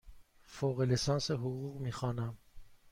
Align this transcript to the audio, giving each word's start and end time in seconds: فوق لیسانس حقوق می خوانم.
فوق 0.43 0.81
لیسانس 0.81 1.31
حقوق 1.31 1.81
می 1.81 1.91
خوانم. 1.91 2.37